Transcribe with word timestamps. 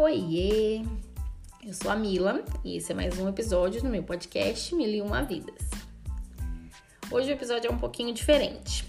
Oiê! 0.00 0.84
Eu 1.66 1.74
sou 1.74 1.90
a 1.90 1.96
Mila 1.96 2.44
e 2.64 2.76
esse 2.76 2.92
é 2.92 2.94
mais 2.94 3.18
um 3.18 3.28
episódio 3.28 3.82
do 3.82 3.88
meu 3.88 4.00
podcast 4.00 4.72
Mil 4.72 4.88
e 4.88 5.02
Uma 5.02 5.24
Vidas. 5.24 5.68
Hoje 7.10 7.32
o 7.32 7.34
episódio 7.34 7.68
é 7.68 7.74
um 7.74 7.78
pouquinho 7.78 8.14
diferente, 8.14 8.84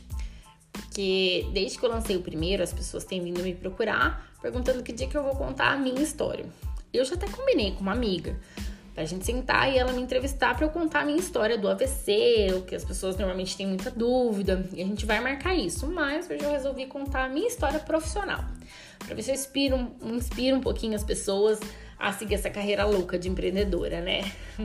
porque 0.71 1.47
desde 1.51 1.79
que 1.79 1.83
eu 1.83 1.89
lancei 1.89 2.15
o 2.15 2.21
primeiro, 2.21 2.61
as 2.61 2.71
pessoas 2.71 3.05
têm 3.05 3.23
vindo 3.23 3.41
me 3.41 3.55
procurar 3.55 4.31
perguntando 4.39 4.83
que 4.83 4.93
dia 4.93 5.07
que 5.07 5.17
eu 5.17 5.23
vou 5.23 5.35
contar 5.35 5.73
a 5.73 5.77
minha 5.77 5.99
história. 5.99 6.45
Eu 6.93 7.03
já 7.03 7.15
até 7.15 7.27
combinei 7.27 7.71
com 7.71 7.81
uma 7.81 7.93
amiga 7.93 8.39
pra 8.99 9.05
gente 9.05 9.25
sentar 9.25 9.71
e 9.71 9.77
ela 9.77 9.93
me 9.93 10.01
entrevistar 10.01 10.53
para 10.53 10.65
eu 10.65 10.69
contar 10.69 11.03
a 11.03 11.05
minha 11.05 11.17
história 11.17 11.57
do 11.57 11.69
AVC, 11.69 12.49
o 12.57 12.63
que 12.63 12.75
as 12.75 12.83
pessoas 12.83 13.15
normalmente 13.15 13.55
têm 13.55 13.65
muita 13.65 13.89
dúvida, 13.89 14.67
e 14.73 14.81
a 14.81 14.85
gente 14.85 15.05
vai 15.05 15.21
marcar 15.21 15.55
isso. 15.55 15.87
Mas 15.87 16.29
hoje 16.29 16.43
eu 16.43 16.51
resolvi 16.51 16.85
contar 16.85 17.23
a 17.23 17.29
minha 17.29 17.47
história 17.47 17.79
profissional, 17.79 18.43
para 19.05 19.15
ver 19.15 19.21
se 19.21 19.31
eu 19.31 19.35
inspiro, 19.35 19.89
inspiro 20.03 20.57
um 20.57 20.59
pouquinho 20.59 20.97
as 20.97 21.03
pessoas 21.05 21.61
a 21.97 22.11
seguir 22.11 22.35
essa 22.35 22.49
carreira 22.49 22.83
louca 22.83 23.17
de 23.17 23.29
empreendedora, 23.29 24.01
né? 24.01 24.29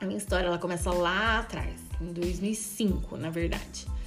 a 0.00 0.06
minha 0.06 0.16
história 0.16 0.46
ela 0.46 0.56
começa 0.56 0.90
lá 0.90 1.40
atrás, 1.40 1.78
em 2.00 2.14
2005, 2.14 3.18
na 3.18 3.28
verdade. 3.28 3.97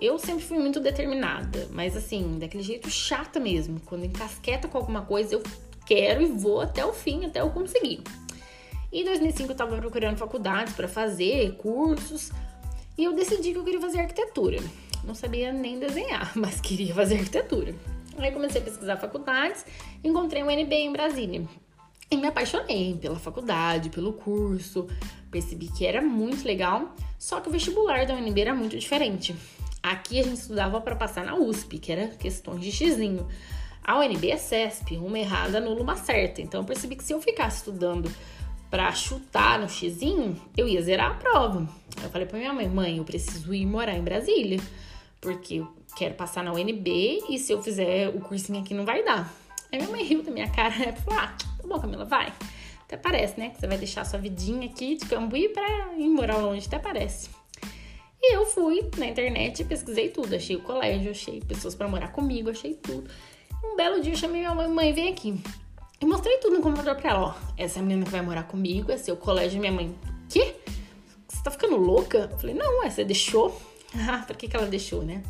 Eu 0.00 0.16
sempre 0.18 0.44
fui 0.44 0.58
muito 0.58 0.78
determinada, 0.78 1.68
mas 1.72 1.96
assim, 1.96 2.38
daquele 2.38 2.62
jeito 2.62 2.88
chata 2.88 3.40
mesmo. 3.40 3.80
Quando 3.80 4.04
encasqueta 4.04 4.68
com 4.68 4.78
alguma 4.78 5.02
coisa, 5.02 5.34
eu 5.34 5.42
quero 5.84 6.22
e 6.22 6.26
vou 6.26 6.60
até 6.60 6.86
o 6.86 6.92
fim, 6.92 7.24
até 7.24 7.40
eu 7.40 7.50
conseguir. 7.50 8.02
Em 8.92 9.04
2005 9.04 9.50
eu 9.50 9.52
estava 9.52 9.76
procurando 9.76 10.16
faculdades 10.16 10.72
para 10.74 10.86
fazer, 10.86 11.56
cursos, 11.56 12.30
e 12.96 13.04
eu 13.04 13.12
decidi 13.12 13.52
que 13.52 13.58
eu 13.58 13.64
queria 13.64 13.80
fazer 13.80 14.00
arquitetura. 14.00 14.58
Não 15.04 15.14
sabia 15.14 15.52
nem 15.52 15.78
desenhar, 15.78 16.32
mas 16.38 16.60
queria 16.60 16.94
fazer 16.94 17.16
arquitetura. 17.16 17.74
Aí 18.18 18.30
comecei 18.30 18.60
a 18.60 18.64
pesquisar 18.64 18.96
faculdades, 18.96 19.64
encontrei 20.02 20.42
um 20.42 20.50
NB 20.50 20.74
em 20.74 20.92
Brasília. 20.92 21.42
E 22.10 22.16
me 22.16 22.26
apaixonei 22.26 22.96
pela 23.00 23.18
faculdade, 23.18 23.90
pelo 23.90 24.14
curso, 24.14 24.88
percebi 25.30 25.68
que 25.68 25.84
era 25.84 26.00
muito 26.00 26.44
legal, 26.44 26.94
só 27.18 27.40
que 27.40 27.48
o 27.48 27.52
vestibular 27.52 28.06
da 28.06 28.14
UNB 28.14 28.40
era 28.40 28.54
muito 28.54 28.78
diferente. 28.78 29.36
Aqui 29.88 30.20
a 30.20 30.22
gente 30.22 30.36
estudava 30.36 30.82
para 30.82 30.94
passar 30.94 31.24
na 31.24 31.34
USP, 31.34 31.78
que 31.78 31.90
era 31.90 32.08
questões 32.08 32.60
de 32.60 32.70
xizinho. 32.70 33.26
A 33.82 33.98
UNB 33.98 34.30
é 34.30 34.36
CESP, 34.36 34.98
uma 34.98 35.18
errada 35.18 35.56
anula 35.56 35.80
uma 35.80 35.96
certa. 35.96 36.42
Então 36.42 36.60
eu 36.60 36.66
percebi 36.66 36.94
que 36.94 37.02
se 37.02 37.14
eu 37.14 37.22
ficasse 37.22 37.56
estudando 37.56 38.12
para 38.70 38.92
chutar 38.92 39.58
no 39.58 39.66
xizinho, 39.66 40.38
eu 40.54 40.68
ia 40.68 40.82
zerar 40.82 41.12
a 41.12 41.14
prova. 41.14 41.66
Eu 42.02 42.10
falei 42.10 42.26
para 42.26 42.36
minha 42.38 42.52
mãe, 42.52 42.68
mãe, 42.68 42.98
eu 42.98 43.04
preciso 43.04 43.54
ir 43.54 43.64
morar 43.64 43.96
em 43.96 44.02
Brasília, 44.02 44.60
porque 45.22 45.54
eu 45.54 45.68
quero 45.96 46.12
passar 46.16 46.44
na 46.44 46.52
UNB 46.52 47.24
e 47.30 47.38
se 47.38 47.50
eu 47.50 47.62
fizer 47.62 48.10
o 48.10 48.20
cursinho 48.20 48.60
aqui 48.60 48.74
não 48.74 48.84
vai 48.84 49.02
dar. 49.02 49.32
Aí 49.72 49.78
minha 49.78 49.90
mãe 49.90 50.04
riu 50.04 50.22
da 50.22 50.30
minha 50.30 50.50
cara 50.50 50.90
e 50.90 50.92
falou: 51.00 51.18
Ah, 51.18 51.34
tá 51.38 51.66
bom, 51.66 51.80
Camila, 51.80 52.04
vai. 52.04 52.30
Até 52.82 52.98
parece, 52.98 53.40
né? 53.40 53.48
Que 53.48 53.58
você 53.58 53.66
vai 53.66 53.78
deixar 53.78 54.04
sua 54.04 54.18
vidinha 54.18 54.68
aqui 54.68 54.96
de 54.96 55.06
Cambuí 55.06 55.48
pra 55.48 55.94
ir 55.96 56.10
morar 56.10 56.36
longe, 56.36 56.66
até 56.66 56.78
parece. 56.78 57.37
E 58.20 58.34
eu 58.34 58.44
fui 58.46 58.90
na 58.96 59.06
internet 59.06 59.64
pesquisei 59.64 60.08
tudo. 60.08 60.34
Achei 60.34 60.56
o 60.56 60.60
colégio, 60.60 61.10
achei 61.10 61.40
pessoas 61.40 61.74
para 61.74 61.88
morar 61.88 62.08
comigo, 62.08 62.50
achei 62.50 62.74
tudo. 62.74 63.08
Um 63.64 63.76
belo 63.76 64.00
dia 64.00 64.12
eu 64.12 64.16
chamei 64.16 64.40
minha 64.40 64.54
mãe, 64.54 64.68
mãe, 64.68 64.92
vem 64.92 65.08
aqui. 65.08 65.40
E 66.00 66.06
mostrei 66.06 66.38
tudo 66.38 66.56
no 66.56 66.62
computador 66.62 66.96
pra 66.96 67.10
ela, 67.10 67.20
ó. 67.28 67.34
Essa 67.56 67.78
é 67.78 67.82
menina 67.82 68.04
que 68.04 68.10
vai 68.10 68.22
morar 68.22 68.44
comigo, 68.44 68.92
esse 68.92 69.10
é 69.10 69.12
o 69.12 69.16
colégio. 69.16 69.60
Minha 69.60 69.72
mãe, 69.72 69.94
quê? 70.28 70.54
Você 71.26 71.42
tá 71.42 71.50
ficando 71.50 71.76
louca? 71.76 72.28
Eu 72.30 72.38
falei, 72.38 72.54
não, 72.54 72.84
essa 72.84 73.04
deixou. 73.04 73.60
Ah, 74.06 74.22
pra 74.26 74.36
que 74.36 74.46
que 74.46 74.54
ela 74.54 74.66
deixou, 74.66 75.02
né? 75.02 75.22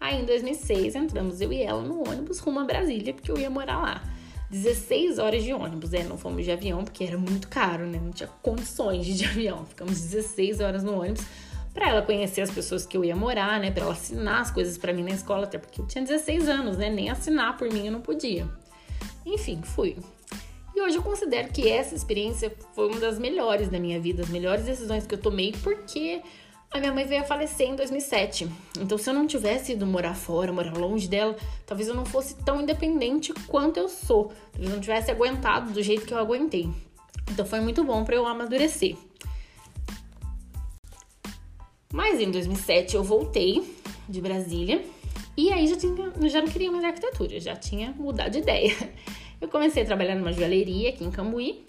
Aí 0.00 0.18
em 0.18 0.24
2006 0.24 0.94
entramos 0.94 1.42
eu 1.42 1.52
e 1.52 1.60
ela 1.60 1.82
no 1.82 2.00
ônibus 2.08 2.38
rumo 2.38 2.60
a 2.60 2.64
Brasília, 2.64 3.12
porque 3.12 3.30
eu 3.30 3.36
ia 3.36 3.50
morar 3.50 3.82
lá. 3.82 4.02
16 4.50 5.18
horas 5.18 5.42
de 5.42 5.52
ônibus, 5.52 5.92
é, 5.92 6.04
não 6.04 6.16
fomos 6.16 6.42
de 6.42 6.50
avião, 6.50 6.84
porque 6.84 7.04
era 7.04 7.18
muito 7.18 7.48
caro, 7.48 7.86
né? 7.86 8.00
Não 8.02 8.12
tinha 8.12 8.30
condições 8.40 9.04
de 9.04 9.12
de 9.18 9.26
avião. 9.26 9.66
Ficamos 9.66 10.00
16 10.00 10.60
horas 10.60 10.82
no 10.82 10.98
ônibus 10.98 11.22
para 11.74 11.88
ela 11.88 12.02
conhecer 12.02 12.40
as 12.40 12.50
pessoas 12.50 12.86
que 12.86 12.96
eu 12.96 13.04
ia 13.04 13.16
morar, 13.16 13.58
né? 13.58 13.70
Para 13.70 13.82
ela 13.82 13.92
assinar 13.92 14.40
as 14.40 14.50
coisas 14.50 14.78
para 14.78 14.92
mim 14.92 15.02
na 15.02 15.10
escola, 15.10 15.44
até 15.44 15.58
porque 15.58 15.80
eu 15.80 15.86
tinha 15.86 16.04
16 16.04 16.48
anos, 16.48 16.78
né? 16.78 16.88
Nem 16.88 17.10
assinar 17.10 17.56
por 17.58 17.70
mim 17.70 17.86
eu 17.86 17.92
não 17.92 18.00
podia. 18.00 18.48
Enfim, 19.26 19.60
fui. 19.62 19.96
E 20.74 20.80
hoje 20.80 20.96
eu 20.96 21.02
considero 21.02 21.52
que 21.52 21.68
essa 21.68 21.94
experiência 21.94 22.54
foi 22.74 22.88
uma 22.88 23.00
das 23.00 23.18
melhores 23.18 23.68
da 23.68 23.78
minha 23.78 24.00
vida, 24.00 24.22
as 24.22 24.28
melhores 24.28 24.64
decisões 24.64 25.06
que 25.06 25.14
eu 25.14 25.18
tomei, 25.18 25.52
porque 25.62 26.22
a 26.70 26.80
minha 26.80 26.92
mãe 26.92 27.06
veio 27.06 27.22
a 27.22 27.24
falecer 27.24 27.68
em 27.68 27.76
2007. 27.76 28.48
Então, 28.80 28.98
se 28.98 29.08
eu 29.08 29.14
não 29.14 29.26
tivesse 29.26 29.72
ido 29.72 29.86
morar 29.86 30.14
fora, 30.14 30.52
morar 30.52 30.76
longe 30.76 31.06
dela, 31.06 31.36
talvez 31.64 31.88
eu 31.88 31.94
não 31.94 32.04
fosse 32.04 32.34
tão 32.44 32.60
independente 32.60 33.32
quanto 33.46 33.78
eu 33.78 33.88
sou. 33.88 34.32
Talvez 34.50 34.68
eu 34.68 34.74
não 34.74 34.80
tivesse 34.80 35.10
aguentado 35.10 35.72
do 35.72 35.82
jeito 35.82 36.04
que 36.04 36.12
eu 36.12 36.18
aguentei. 36.18 36.68
Então, 37.30 37.46
foi 37.46 37.60
muito 37.60 37.84
bom 37.84 38.04
para 38.04 38.16
eu 38.16 38.26
amadurecer. 38.26 38.96
Mas 41.94 42.20
em 42.20 42.28
2007 42.28 42.96
eu 42.96 43.04
voltei 43.04 43.62
de 44.08 44.20
Brasília 44.20 44.84
e 45.36 45.52
aí 45.52 45.64
já, 45.68 45.76
tinha, 45.76 45.94
já 46.28 46.40
não 46.40 46.48
queria 46.48 46.68
mais 46.68 46.82
arquitetura, 46.82 47.38
já 47.38 47.54
tinha 47.54 47.92
mudado 47.92 48.32
de 48.32 48.38
ideia. 48.38 48.74
Eu 49.40 49.48
comecei 49.48 49.84
a 49.84 49.86
trabalhar 49.86 50.16
numa 50.16 50.32
joalheria 50.32 50.88
aqui 50.88 51.04
em 51.04 51.10
Cambuí 51.10 51.64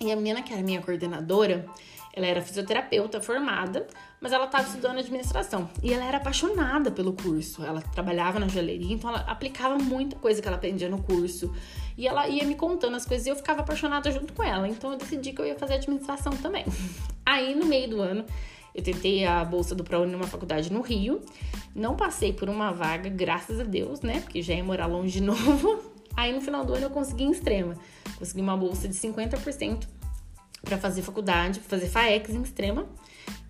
e 0.00 0.10
a 0.10 0.16
menina 0.16 0.42
que 0.42 0.52
era 0.52 0.62
minha 0.62 0.80
coordenadora, 0.80 1.64
ela 2.12 2.26
era 2.26 2.42
fisioterapeuta 2.42 3.20
formada, 3.20 3.86
mas 4.20 4.32
ela 4.32 4.46
estava 4.46 4.66
estudando 4.66 4.98
administração 4.98 5.70
e 5.80 5.92
ela 5.92 6.06
era 6.06 6.16
apaixonada 6.16 6.90
pelo 6.90 7.12
curso. 7.12 7.62
Ela 7.64 7.82
trabalhava 7.82 8.40
na 8.40 8.48
joalheria, 8.48 8.94
então 8.94 9.10
ela 9.10 9.20
aplicava 9.20 9.78
muita 9.78 10.16
coisa 10.16 10.42
que 10.42 10.48
ela 10.48 10.56
aprendia 10.56 10.88
no 10.88 11.00
curso 11.02 11.54
e 11.96 12.08
ela 12.08 12.26
ia 12.26 12.44
me 12.44 12.56
contando 12.56 12.96
as 12.96 13.06
coisas 13.06 13.26
e 13.28 13.30
eu 13.30 13.36
ficava 13.36 13.60
apaixonada 13.60 14.10
junto 14.10 14.32
com 14.32 14.42
ela. 14.42 14.66
Então 14.66 14.90
eu 14.90 14.98
decidi 14.98 15.32
que 15.32 15.40
eu 15.40 15.46
ia 15.46 15.54
fazer 15.54 15.74
administração 15.74 16.32
também. 16.38 16.64
Aí 17.24 17.54
no 17.54 17.66
meio 17.66 17.88
do 17.88 18.00
ano 18.00 18.24
eu 18.74 18.82
tentei 18.82 19.24
a 19.24 19.44
bolsa 19.44 19.74
do 19.74 19.84
ProUni 19.84 20.12
numa 20.12 20.26
faculdade 20.26 20.72
no 20.72 20.80
Rio. 20.80 21.20
Não 21.74 21.94
passei 21.94 22.32
por 22.32 22.48
uma 22.48 22.72
vaga, 22.72 23.10
graças 23.10 23.60
a 23.60 23.64
Deus, 23.64 24.00
né? 24.00 24.20
Porque 24.20 24.40
já 24.40 24.54
ia 24.54 24.64
morar 24.64 24.86
longe 24.86 25.12
de 25.12 25.20
novo. 25.22 25.92
Aí 26.16 26.32
no 26.32 26.40
final 26.40 26.64
do 26.64 26.74
ano 26.74 26.86
eu 26.86 26.90
consegui 26.90 27.24
em 27.24 27.30
Extrema. 27.30 27.74
Consegui 28.18 28.40
uma 28.40 28.56
bolsa 28.56 28.88
de 28.88 28.94
50% 28.94 29.86
para 30.62 30.78
fazer 30.78 31.02
faculdade, 31.02 31.60
pra 31.60 31.68
fazer 31.68 31.88
FAEX 31.88 32.30
em 32.30 32.42
Extrema. 32.42 32.86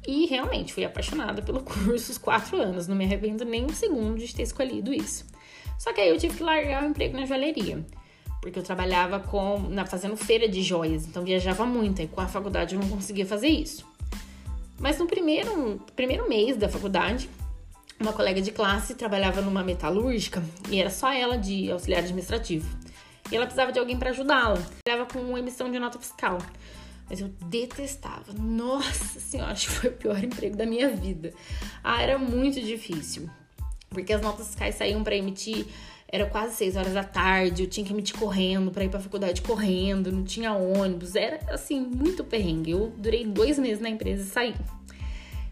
E 0.07 0.27
realmente 0.27 0.73
fui 0.73 0.85
apaixonada 0.85 1.43
pelo 1.43 1.63
curso 1.65 2.11
os 2.11 2.19
quatro 2.19 2.61
anos. 2.61 2.89
Não 2.89 2.97
me 2.97 3.05
arrependo 3.05 3.45
nem 3.45 3.65
um 3.65 3.73
segundo 3.73 4.19
de 4.19 4.35
ter 4.35 4.43
escolhido 4.43 4.93
isso. 4.93 5.25
Só 5.79 5.93
que 5.93 6.01
aí 6.01 6.09
eu 6.09 6.19
tive 6.19 6.37
que 6.37 6.43
largar 6.43 6.83
o 6.83 6.87
emprego 6.87 7.17
na 7.17 7.27
joalheria. 7.27 7.85
Porque 8.41 8.59
eu 8.59 8.63
trabalhava 8.63 9.21
com, 9.21 9.61
na, 9.69 9.87
fazendo 9.87 10.17
feira 10.17 10.49
de 10.49 10.63
joias, 10.63 11.07
então 11.07 11.25
viajava 11.25 11.65
muito. 11.65 12.03
E 12.03 12.09
com 12.09 12.21
a 12.21 12.27
faculdade 12.27 12.75
eu 12.75 12.81
não 12.81 12.89
conseguia 12.89 13.25
fazer 13.25 13.49
isso. 13.49 13.87
Mas 14.83 14.99
no 14.99 15.07
primeiro, 15.07 15.81
primeiro 15.95 16.29
mês 16.29 16.57
da 16.57 16.69
faculdade, 16.69 17.31
uma 18.01 18.13
colega 18.13 18.43
de 18.43 18.51
classe 18.51 18.97
trabalhava 18.97 19.41
numa 19.41 19.63
metalúrgica 19.63 20.43
e 20.69 20.81
era 20.81 20.91
só 20.91 21.13
ela 21.13 21.39
de 21.39 21.71
auxiliar 21.71 22.01
administrativo. 22.01 22.69
E 23.31 23.37
ela 23.37 23.47
precisava 23.47 23.71
de 23.71 23.79
alguém 23.79 23.97
para 23.97 24.11
ajudá-la. 24.11 24.61
Trabalhava 24.85 25.13
com 25.13 25.39
emissão 25.39 25.71
de 25.71 25.79
nota 25.79 26.01
fiscal. 26.01 26.39
Mas 27.09 27.21
eu 27.21 27.29
detestava. 27.47 28.33
Nossa 28.33 29.21
senhora, 29.21 29.53
acho 29.53 29.69
que 29.69 29.73
foi 29.73 29.91
o 29.91 29.93
pior 29.93 30.19
emprego 30.23 30.57
da 30.57 30.67
minha 30.67 30.89
vida. 30.89 31.33
Ah, 31.85 32.03
era 32.03 32.19
muito 32.19 32.61
difícil. 32.61 33.31
Porque 33.89 34.13
as 34.13 34.21
notas 34.21 34.49
fiscais 34.49 34.75
saíam 34.75 35.05
para 35.05 35.15
emitir 35.15 35.65
era 36.13 36.27
quase 36.27 36.55
6 36.57 36.77
horas 36.77 36.93
da 36.93 37.03
tarde, 37.03 37.63
eu 37.63 37.67
tinha 37.67 37.87
que 37.87 37.91
emitir 37.91 38.15
correndo 38.19 38.71
para 38.71 38.85
ir 38.85 38.91
pra 38.91 39.01
faculdade 39.01 39.41
correndo, 39.41 40.13
não 40.13 40.23
tinha 40.23 40.53
ônibus, 40.53 41.17
era 41.17 41.41
assim, 41.49 41.81
muito 41.81 42.23
perrengue. 42.23 42.73
Eu 42.73 42.93
durei 42.99 43.25
dois 43.25 43.59
meses 43.59 43.81
na 43.81 43.89
empresa 43.89 44.23
e 44.23 44.27
saí. 44.27 44.55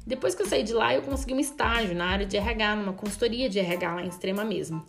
Depois 0.07 0.35
que 0.35 0.43
eu 0.43 0.47
saí 0.47 0.63
de 0.63 0.75
lá, 0.75 0.95
eu 0.95 1.01
consegui 1.01 1.33
um 1.33 1.41
estágio 1.41 1.95
na 1.95 2.05
área 2.05 2.27
de 2.27 2.37
RH, 2.37 2.77
numa 2.77 2.93
consultoria 2.93 3.49
de 3.49 3.59
RH 3.59 3.95
lá 3.95 4.03
em 4.05 4.09
Extrema 4.09 4.45
mesmo. 4.45 4.85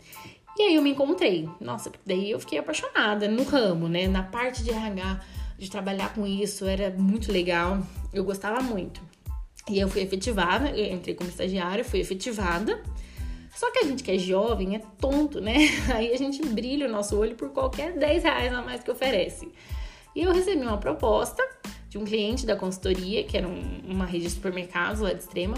E 0.58 0.64
aí 0.64 0.76
eu 0.76 0.82
me 0.82 0.92
encontrei. 0.92 1.48
Nossa, 1.62 1.90
daí 2.06 2.32
eu 2.32 2.40
fiquei 2.40 2.60
apaixonada 2.60 3.30
no 3.30 3.44
ramo, 3.44 3.88
né? 3.88 4.10
Na 4.10 4.24
parte 4.24 4.64
de 4.64 4.72
RH, 4.72 5.22
de 5.58 5.72
trabalhar 5.72 6.14
com 6.14 6.28
isso, 6.28 6.66
era 6.66 6.90
muito 6.90 7.32
legal. 7.32 7.82
Eu 8.14 8.26
gostava 8.26 8.62
muito. 8.62 9.02
E 9.70 9.80
eu 9.80 9.88
fui 9.88 10.02
efetivada, 10.02 10.70
eu 10.72 10.94
entrei 10.94 11.16
como 11.16 11.30
estagiária, 11.30 11.86
fui 11.86 12.02
efetivada. 12.02 12.82
Só 13.54 13.72
que 13.72 13.80
a 13.80 13.84
gente 13.84 14.04
que 14.04 14.12
é 14.12 14.18
jovem 14.18 14.76
é 14.76 14.80
tonto, 15.00 15.42
né? 15.42 15.56
Aí 15.94 16.14
a 16.14 16.18
gente 16.18 16.44
brilha 16.46 16.88
o 16.88 16.92
nosso 16.92 17.18
olho 17.18 17.36
por 17.36 17.50
qualquer 17.50 17.98
10 17.98 18.24
reais 18.24 18.54
a 18.54 18.62
mais 18.62 18.84
que 18.84 18.92
oferece. 18.92 19.52
E 20.16 20.24
eu 20.24 20.34
recebi 20.34 20.62
uma 20.62 20.78
proposta 20.78 21.44
de 21.90 21.98
um 21.98 22.06
cliente 22.06 22.46
da 22.46 22.56
consultoria, 22.56 23.24
que 23.24 23.38
era 23.38 23.48
um, 23.48 23.82
uma 23.86 24.06
rede 24.06 24.26
de 24.26 24.32
supermercados 24.32 25.02
lá 25.02 25.12
de 25.14 25.20
Extrema, 25.20 25.58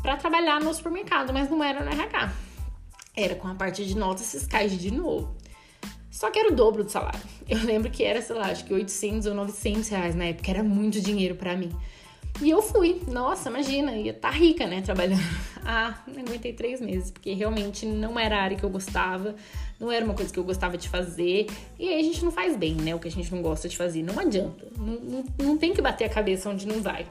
para 0.00 0.16
trabalhar 0.16 0.60
no 0.60 0.72
supermercado, 0.72 1.32
mas 1.32 1.50
não 1.50 1.62
era 1.62 1.84
no 1.84 1.90
RH. 1.90 2.32
Era 3.16 3.34
com 3.34 3.48
a 3.48 3.54
parte 3.54 3.84
de 3.84 3.96
notas 3.96 4.30
fiscais 4.30 4.78
de 4.78 4.92
novo. 4.92 5.34
Só 6.10 6.30
que 6.30 6.38
era 6.38 6.52
o 6.52 6.54
dobro 6.54 6.84
do 6.84 6.90
salário. 6.90 7.20
Eu 7.48 7.58
lembro 7.64 7.90
que 7.90 8.04
era, 8.04 8.22
sei 8.22 8.36
lá, 8.36 8.46
acho 8.46 8.64
que 8.64 8.72
800 8.72 9.26
ou 9.26 9.34
900 9.34 9.88
reais 9.88 10.14
na 10.14 10.26
época, 10.26 10.50
era 10.50 10.62
muito 10.62 11.00
dinheiro 11.00 11.34
para 11.34 11.56
mim. 11.56 11.70
E 12.42 12.50
eu 12.50 12.60
fui. 12.60 13.00
Nossa, 13.08 13.48
imagina, 13.48 13.92
ia 13.92 14.10
estar 14.10 14.30
tá 14.30 14.36
rica, 14.36 14.66
né, 14.66 14.82
trabalhando. 14.82 15.22
Ah, 15.68 15.98
não 16.06 16.22
aguentei 16.22 16.52
três 16.52 16.80
meses, 16.80 17.10
porque 17.10 17.32
realmente 17.32 17.84
não 17.84 18.16
era 18.16 18.38
a 18.38 18.40
área 18.40 18.56
que 18.56 18.62
eu 18.62 18.70
gostava, 18.70 19.34
não 19.80 19.90
era 19.90 20.04
uma 20.04 20.14
coisa 20.14 20.32
que 20.32 20.38
eu 20.38 20.44
gostava 20.44 20.78
de 20.78 20.88
fazer. 20.88 21.48
E 21.76 21.88
aí 21.88 21.98
a 21.98 22.02
gente 22.04 22.24
não 22.24 22.30
faz 22.30 22.56
bem, 22.56 22.76
né, 22.76 22.94
o 22.94 23.00
que 23.00 23.08
a 23.08 23.10
gente 23.10 23.34
não 23.34 23.42
gosta 23.42 23.68
de 23.68 23.76
fazer. 23.76 24.00
Não 24.04 24.16
adianta. 24.16 24.64
Não, 24.78 24.94
não, 24.94 25.24
não 25.40 25.58
tem 25.58 25.74
que 25.74 25.82
bater 25.82 26.04
a 26.04 26.08
cabeça 26.08 26.48
onde 26.48 26.68
não 26.68 26.80
vai. 26.80 27.04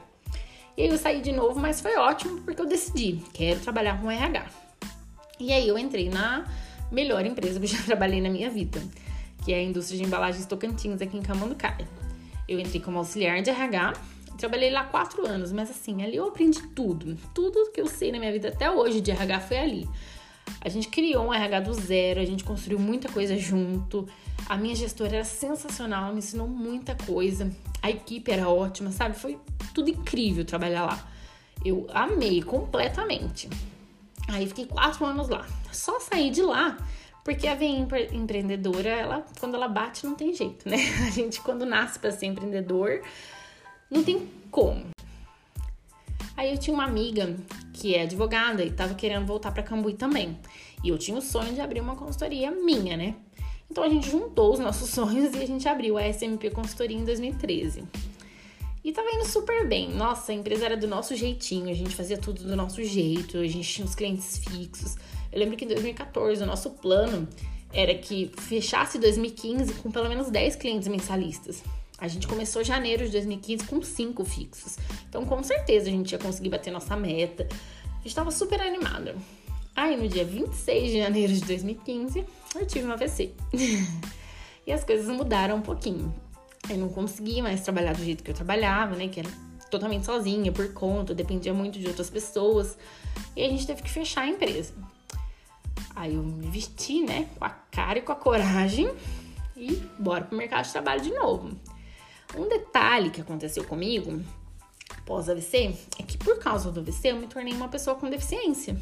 E 0.74 0.84
aí 0.84 0.88
eu 0.88 0.96
saí 0.96 1.20
de 1.20 1.32
novo, 1.32 1.60
mas 1.60 1.82
foi 1.82 1.96
ótimo, 1.96 2.40
porque 2.40 2.58
eu 2.58 2.66
decidi, 2.66 3.20
quero 3.34 3.60
trabalhar 3.60 4.00
com 4.00 4.10
RH. 4.10 4.46
E 5.38 5.52
aí 5.52 5.68
eu 5.68 5.76
entrei 5.76 6.08
na 6.08 6.50
melhor 6.90 7.26
empresa 7.26 7.60
que 7.60 7.66
eu 7.66 7.68
já 7.68 7.82
trabalhei 7.84 8.22
na 8.22 8.30
minha 8.30 8.48
vida, 8.48 8.82
que 9.44 9.52
é 9.52 9.58
a 9.58 9.62
indústria 9.62 9.98
de 9.98 10.04
embalagens 10.06 10.46
Tocantins, 10.46 11.02
aqui 11.02 11.18
em 11.18 11.20
Camanducaia. 11.22 11.86
Eu 12.48 12.58
entrei 12.58 12.80
como 12.80 12.96
auxiliar 12.96 13.42
de 13.42 13.50
RH 13.50 13.92
Trabalhei 14.36 14.70
lá 14.70 14.84
quatro 14.84 15.26
anos, 15.26 15.52
mas 15.52 15.70
assim, 15.70 16.02
ali 16.02 16.16
eu 16.16 16.28
aprendi 16.28 16.62
tudo. 16.68 17.16
Tudo 17.34 17.70
que 17.72 17.80
eu 17.80 17.86
sei 17.86 18.12
na 18.12 18.18
minha 18.18 18.32
vida 18.32 18.48
até 18.48 18.70
hoje 18.70 19.00
de 19.00 19.10
RH 19.10 19.40
foi 19.40 19.58
ali. 19.58 19.88
A 20.60 20.68
gente 20.68 20.88
criou 20.88 21.26
um 21.26 21.34
RH 21.34 21.60
do 21.60 21.74
zero, 21.74 22.20
a 22.20 22.24
gente 22.24 22.44
construiu 22.44 22.78
muita 22.78 23.08
coisa 23.08 23.36
junto. 23.36 24.06
A 24.48 24.56
minha 24.56 24.74
gestora 24.74 25.16
era 25.16 25.24
sensacional, 25.24 26.12
me 26.12 26.18
ensinou 26.18 26.46
muita 26.46 26.94
coisa. 26.94 27.50
A 27.82 27.90
equipe 27.90 28.30
era 28.30 28.48
ótima, 28.48 28.90
sabe? 28.90 29.16
Foi 29.16 29.38
tudo 29.74 29.90
incrível 29.90 30.44
trabalhar 30.44 30.84
lá. 30.84 31.08
Eu 31.64 31.86
amei 31.92 32.42
completamente. 32.42 33.48
Aí 34.28 34.46
fiquei 34.46 34.66
quatro 34.66 35.04
anos 35.04 35.28
lá. 35.28 35.46
Só 35.72 35.98
saí 36.00 36.30
de 36.30 36.42
lá 36.42 36.76
porque 37.26 37.48
a 37.48 37.56
veia 37.56 37.84
empreendedora, 38.12 38.88
ela, 38.88 39.26
quando 39.40 39.56
ela 39.56 39.66
bate, 39.66 40.06
não 40.06 40.14
tem 40.14 40.32
jeito, 40.32 40.68
né? 40.68 40.76
A 41.08 41.10
gente, 41.10 41.40
quando 41.40 41.66
nasce 41.66 41.98
para 41.98 42.12
ser 42.12 42.26
empreendedor, 42.26 43.02
não 43.90 44.02
tem 44.02 44.28
como. 44.50 44.84
Aí 46.36 46.52
eu 46.52 46.58
tinha 46.58 46.74
uma 46.74 46.84
amiga 46.84 47.36
que 47.72 47.94
é 47.94 48.02
advogada 48.02 48.62
e 48.64 48.70
tava 48.70 48.94
querendo 48.94 49.26
voltar 49.26 49.52
para 49.52 49.62
Cambuí 49.62 49.94
também. 49.94 50.38
E 50.84 50.88
eu 50.88 50.98
tinha 50.98 51.16
o 51.16 51.22
sonho 51.22 51.54
de 51.54 51.60
abrir 51.60 51.80
uma 51.80 51.96
consultoria 51.96 52.50
minha, 52.50 52.96
né? 52.96 53.16
Então 53.70 53.82
a 53.82 53.88
gente 53.88 54.10
juntou 54.10 54.52
os 54.52 54.58
nossos 54.58 54.88
sonhos 54.90 55.34
e 55.34 55.42
a 55.42 55.46
gente 55.46 55.68
abriu 55.68 55.96
a 55.96 56.08
SMP 56.08 56.50
Consultoria 56.50 56.96
em 56.96 57.04
2013. 57.04 57.84
E 58.84 58.92
tava 58.92 59.08
indo 59.10 59.26
super 59.26 59.66
bem. 59.66 59.90
Nossa, 59.90 60.30
a 60.30 60.34
empresa 60.34 60.66
era 60.66 60.76
do 60.76 60.86
nosso 60.86 61.16
jeitinho, 61.16 61.70
a 61.70 61.74
gente 61.74 61.94
fazia 61.94 62.16
tudo 62.16 62.44
do 62.44 62.54
nosso 62.54 62.84
jeito, 62.84 63.38
a 63.38 63.46
gente 63.46 63.68
tinha 63.68 63.84
os 63.84 63.96
clientes 63.96 64.38
fixos. 64.38 64.96
Eu 65.32 65.40
lembro 65.40 65.56
que 65.56 65.64
em 65.64 65.68
2014 65.68 66.42
o 66.42 66.46
nosso 66.46 66.70
plano 66.70 67.26
era 67.72 67.94
que 67.94 68.30
fechasse 68.38 68.98
2015 68.98 69.74
com 69.74 69.90
pelo 69.90 70.08
menos 70.08 70.30
10 70.30 70.54
clientes 70.56 70.86
mensalistas. 70.86 71.64
A 71.98 72.08
gente 72.08 72.26
começou 72.26 72.62
janeiro 72.62 73.06
de 73.06 73.12
2015 73.12 73.64
com 73.66 73.82
cinco 73.82 74.24
fixos. 74.24 74.76
Então, 75.08 75.24
com 75.24 75.42
certeza, 75.42 75.88
a 75.88 75.90
gente 75.90 76.12
ia 76.12 76.18
conseguir 76.18 76.50
bater 76.50 76.70
nossa 76.70 76.94
meta. 76.96 77.48
A 77.50 77.96
gente 77.98 78.08
estava 78.08 78.30
super 78.30 78.60
animada. 78.60 79.16
Aí, 79.74 79.96
no 79.96 80.06
dia 80.06 80.24
26 80.24 80.90
de 80.90 80.98
janeiro 80.98 81.32
de 81.32 81.40
2015, 81.40 82.24
eu 82.54 82.66
tive 82.66 82.86
um 82.86 82.92
AVC. 82.92 83.32
e 84.66 84.72
as 84.72 84.84
coisas 84.84 85.06
mudaram 85.08 85.56
um 85.56 85.62
pouquinho. 85.62 86.14
Eu 86.68 86.76
não 86.76 86.88
conseguia 86.88 87.42
mais 87.42 87.62
trabalhar 87.62 87.94
do 87.94 88.04
jeito 88.04 88.22
que 88.22 88.30
eu 88.30 88.34
trabalhava, 88.34 88.94
né? 88.94 89.08
Que 89.08 89.20
era 89.20 89.30
totalmente 89.70 90.04
sozinha, 90.04 90.52
por 90.52 90.72
conta, 90.74 91.14
dependia 91.14 91.54
muito 91.54 91.78
de 91.78 91.86
outras 91.86 92.10
pessoas. 92.10 92.76
E 93.34 93.42
a 93.42 93.48
gente 93.48 93.66
teve 93.66 93.82
que 93.82 93.90
fechar 93.90 94.22
a 94.22 94.28
empresa. 94.28 94.74
Aí 95.94 96.14
eu 96.14 96.22
me 96.22 96.48
vesti, 96.48 97.02
né? 97.02 97.26
Com 97.38 97.44
a 97.44 97.50
cara 97.50 97.98
e 97.98 98.02
com 98.02 98.12
a 98.12 98.16
coragem 98.16 98.92
e 99.56 99.76
bora 99.98 100.24
pro 100.24 100.36
mercado 100.36 100.66
de 100.66 100.72
trabalho 100.72 101.00
de 101.00 101.12
novo. 101.12 101.50
Um 102.36 102.48
detalhe 102.48 103.10
que 103.10 103.20
aconteceu 103.20 103.64
comigo 103.64 104.22
pós-AVC 105.04 105.74
é 105.98 106.02
que 106.02 106.18
por 106.18 106.38
causa 106.38 106.70
do 106.70 106.80
AVC 106.80 107.08
eu 107.08 107.16
me 107.16 107.26
tornei 107.26 107.54
uma 107.54 107.68
pessoa 107.68 107.96
com 107.96 108.10
deficiência. 108.10 108.76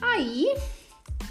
Aí 0.00 0.54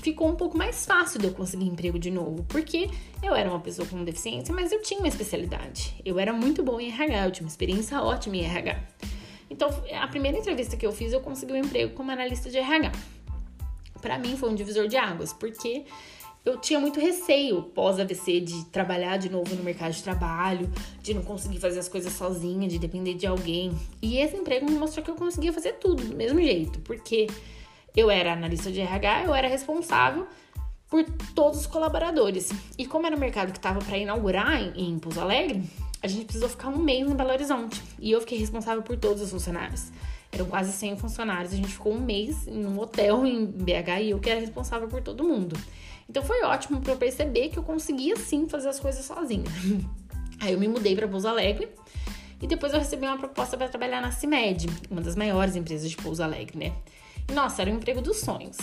ficou 0.01 0.27
um 0.27 0.35
pouco 0.35 0.57
mais 0.57 0.85
fácil 0.85 1.19
de 1.19 1.27
eu 1.27 1.33
conseguir 1.33 1.65
emprego 1.65 1.97
de 1.97 2.11
novo, 2.11 2.43
porque 2.49 2.89
eu 3.21 3.33
era 3.33 3.49
uma 3.49 3.59
pessoa 3.59 3.87
com 3.87 4.03
deficiência, 4.03 4.53
mas 4.53 4.71
eu 4.71 4.81
tinha 4.81 4.99
uma 4.99 5.07
especialidade. 5.07 5.95
Eu 6.03 6.19
era 6.19 6.33
muito 6.33 6.63
boa 6.63 6.81
em 6.81 6.89
RH, 6.89 7.25
eu 7.25 7.31
tinha 7.31 7.45
uma 7.45 7.49
experiência 7.49 8.01
ótima 8.01 8.37
em 8.37 8.43
RH. 8.43 8.83
Então, 9.49 9.69
a 10.01 10.07
primeira 10.07 10.37
entrevista 10.37 10.75
que 10.75 10.85
eu 10.85 10.91
fiz, 10.91 11.13
eu 11.13 11.21
consegui 11.21 11.53
um 11.53 11.57
emprego 11.57 11.93
como 11.93 12.11
analista 12.11 12.49
de 12.49 12.57
RH. 12.57 12.91
Para 14.01 14.17
mim 14.17 14.35
foi 14.35 14.49
um 14.49 14.55
divisor 14.55 14.87
de 14.87 14.97
águas, 14.97 15.31
porque 15.31 15.85
eu 16.45 16.57
tinha 16.57 16.79
muito 16.79 16.99
receio 16.99 17.63
pós-AVC 17.63 18.41
de 18.41 18.65
trabalhar 18.65 19.17
de 19.17 19.29
novo 19.29 19.55
no 19.55 19.63
mercado 19.63 19.93
de 19.93 20.03
trabalho, 20.03 20.69
de 21.01 21.13
não 21.13 21.21
conseguir 21.21 21.59
fazer 21.59 21.79
as 21.79 21.87
coisas 21.87 22.11
sozinha, 22.11 22.67
de 22.67 22.77
depender 22.77 23.13
de 23.13 23.25
alguém. 23.25 23.71
E 24.01 24.17
esse 24.17 24.35
emprego 24.35 24.65
me 24.65 24.77
mostrou 24.77 25.03
que 25.03 25.11
eu 25.11 25.15
conseguia 25.15 25.53
fazer 25.53 25.73
tudo 25.73 26.03
do 26.03 26.15
mesmo 26.15 26.41
jeito, 26.41 26.79
porque 26.81 27.27
eu 27.95 28.11
era 28.11 28.33
analista 28.33 28.71
de 28.71 28.81
RH, 28.81 29.23
eu 29.25 29.33
era 29.33 29.47
responsável 29.47 30.27
por 30.89 31.05
todos 31.33 31.61
os 31.61 31.67
colaboradores. 31.67 32.51
E 32.77 32.85
como 32.85 33.07
era 33.07 33.15
um 33.15 33.19
mercado 33.19 33.51
que 33.51 33.57
estava 33.57 33.79
para 33.79 33.97
inaugurar 33.97 34.61
em, 34.61 34.89
em 34.89 34.99
Pouso 34.99 35.21
Alegre, 35.21 35.63
a 36.01 36.07
gente 36.07 36.25
precisou 36.25 36.49
ficar 36.49 36.67
um 36.67 36.77
mês 36.77 37.09
em 37.09 37.15
Belo 37.15 37.31
Horizonte. 37.31 37.81
E 37.97 38.11
eu 38.11 38.19
fiquei 38.19 38.37
responsável 38.37 38.83
por 38.83 38.97
todos 38.97 39.21
os 39.21 39.31
funcionários. 39.31 39.91
Eram 40.29 40.45
quase 40.47 40.73
100 40.73 40.97
funcionários. 40.97 41.53
A 41.53 41.55
gente 41.55 41.69
ficou 41.69 41.93
um 41.93 42.01
mês 42.01 42.47
em 42.47 42.65
um 42.65 42.77
hotel 42.79 43.25
em 43.25 43.45
BH 43.45 44.01
e 44.01 44.09
eu 44.09 44.19
que 44.19 44.29
era 44.29 44.39
responsável 44.39 44.87
por 44.89 45.01
todo 45.01 45.23
mundo. 45.23 45.55
Então 46.09 46.23
foi 46.23 46.43
ótimo 46.43 46.81
para 46.81 46.93
eu 46.93 46.97
perceber 46.97 47.49
que 47.49 47.57
eu 47.57 47.63
conseguia 47.63 48.15
sim 48.15 48.47
fazer 48.47 48.69
as 48.69 48.79
coisas 48.79 49.03
sozinha. 49.05 49.45
Aí 50.39 50.53
eu 50.53 50.59
me 50.59 50.67
mudei 50.67 50.95
para 50.95 51.07
Pouso 51.07 51.27
Alegre 51.27 51.69
e 52.41 52.47
depois 52.47 52.73
eu 52.73 52.79
recebi 52.79 53.05
uma 53.05 53.17
proposta 53.17 53.57
para 53.57 53.69
trabalhar 53.69 54.01
na 54.01 54.11
CIMED, 54.11 54.67
uma 54.91 55.01
das 55.01 55.15
maiores 55.15 55.55
empresas 55.55 55.89
de 55.89 55.95
Pouso 55.95 56.21
Alegre, 56.21 56.57
né? 56.57 56.73
E, 57.29 57.31
nossa, 57.31 57.61
era 57.61 57.71
um 57.71 57.75
emprego 57.75 58.01
dos 58.01 58.17
sonhos, 58.17 58.57